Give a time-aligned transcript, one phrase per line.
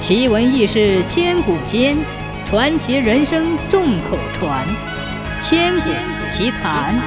[0.00, 1.94] 奇闻异事千古间，
[2.46, 4.66] 传奇人生众口传。
[5.42, 5.90] 千古
[6.30, 6.98] 奇谈。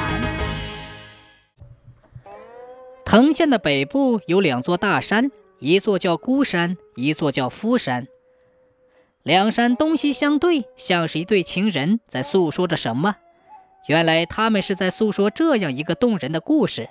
[3.03, 8.05] 藤县的北部有两座大山，一座叫孤山，一座叫夫山。
[9.23, 13.15] 两山东西相对，像是一对情人在诉说着什么。
[13.87, 16.89] 原来他们是在诉说这样一个动人的故事：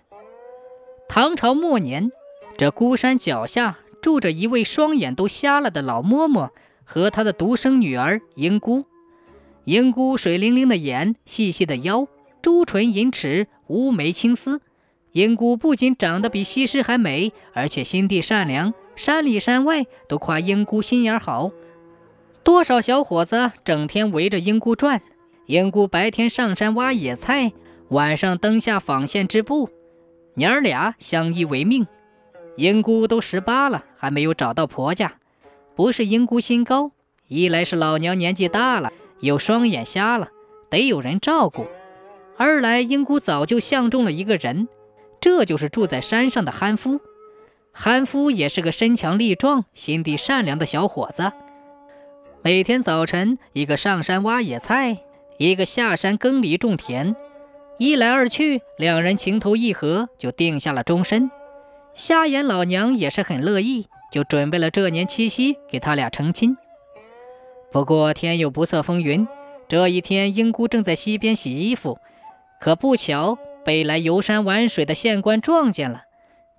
[1.09, 2.11] 唐朝末年，
[2.59, 3.79] 这孤山脚下。
[4.03, 6.51] 住着一位双眼都瞎了的老嬷嬷
[6.85, 8.85] 和她的独生女儿英姑。
[9.65, 12.09] 英姑水灵灵的眼，细细的腰，
[12.43, 14.61] 朱唇银齿，乌眉青丝。
[15.13, 21.53] 英姑不仅长得比西施还美，而且心地善良，山里山外都夸英姑心眼好。
[22.43, 25.01] 多少小伙子整天围着英姑转。
[25.47, 27.53] 英姑白天上山挖野菜，
[27.91, 29.69] 晚上灯下纺线织布，
[30.35, 31.87] 娘儿俩相依为命。
[32.57, 35.15] 英姑都十八了，还没有找到婆家。
[35.75, 36.93] 不是英姑心高，
[37.29, 40.29] 一来是老娘年纪大了，有双眼瞎了，
[40.69, 41.65] 得有人照顾；
[42.37, 44.69] 二来英姑早就相中了一个人，
[45.19, 47.01] 这就是住在山上的憨夫。
[47.73, 51.33] 憨夫也是个身强力壮、心地善良的小伙子。
[52.43, 54.99] 每天早晨，一个上山挖野菜，
[55.39, 57.17] 一个下山耕犁种田，
[57.79, 61.31] 一来二去，两人情投意合，就定下了终身。
[61.95, 66.57] 瞎眼老娘也是很乐意，就准备了这年七夕给他俩成亲。
[67.71, 69.29] 不过天有不测风云，
[69.69, 71.99] 这一天英姑正在溪边洗衣服，
[72.61, 76.03] 可不巧被来游山玩水的县官撞见了。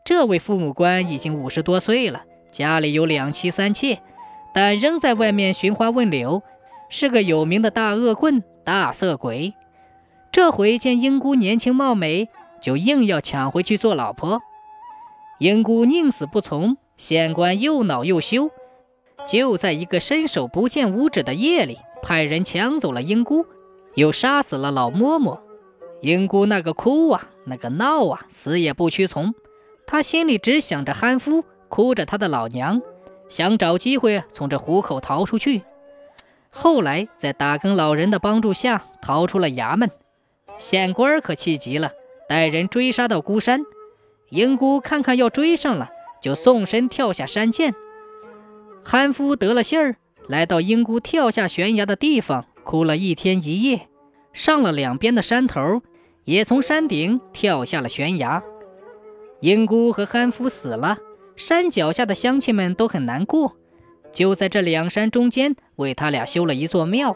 [0.06, 4.02] 这位父母官已经五十多岁了，家里有两妻三妾，
[4.54, 6.44] 但仍在外面寻花问柳，
[6.90, 9.56] 是个有名的大恶棍、大色鬼。
[10.32, 12.30] 这回见英姑年轻貌美，
[12.62, 14.42] 就硬要抢回去做老婆。
[15.40, 18.52] 英姑宁死不从，县官又恼又羞，
[19.28, 23.46] 就在一个伸手不见五指的夜里，派人抢走了英姑，
[23.96, 25.40] 又杀死了老嬷嬷。
[26.02, 29.34] 英姑那个哭啊，那个闹啊，死也不屈从。
[29.88, 32.82] 她心里只想着憨夫，哭着她的老娘，
[33.28, 35.64] 想找机会从这虎口逃出去。
[36.52, 39.90] 后来在打更老人的帮助下，逃出了衙门。
[40.58, 41.92] 县官可气急了，
[42.30, 43.62] 带人追杀到孤山。
[44.34, 47.72] 英姑看看要追上了，就纵身跳下山涧。
[48.84, 49.96] 憨夫得了信儿，
[50.28, 53.88] 来到英姑跳下悬崖的地方，哭了一天一夜。
[54.34, 55.84] 上了两边的山头，
[56.26, 58.42] 也从山顶跳下了悬崖。
[59.42, 60.98] 英姑和憨夫死了，
[61.36, 63.56] 山脚下的乡亲们都很难过，
[64.12, 67.16] 就在这两山中间为他俩修了一座庙。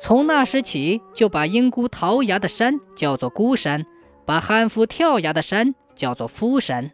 [0.00, 3.84] 从那时起，就把英姑逃崖的山叫做孤山，
[4.24, 5.74] 把憨夫跳崖的山。
[5.94, 6.90] 叫做夫神。